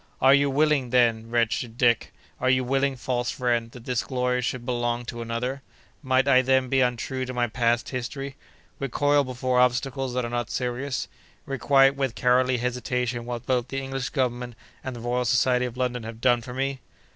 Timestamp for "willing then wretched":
0.49-1.77